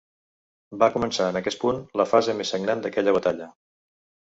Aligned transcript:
Va 0.83 0.87
començar 0.95 1.27
en 1.33 1.37
aquest 1.41 1.61
punt 1.65 1.83
la 2.03 2.07
fase 2.15 2.37
més 2.41 2.55
sagnant 2.55 2.85
d'aquella 2.87 3.17
batalla. 3.21 3.53